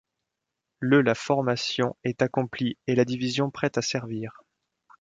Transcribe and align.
Le 0.79 1.03
la 1.03 1.13
formation 1.13 1.95
est 2.03 2.23
accomplie 2.23 2.75
et 2.87 2.95
la 2.95 3.05
division 3.05 3.51
prête 3.51 3.77
à 3.77 3.83
servir. 3.83 4.41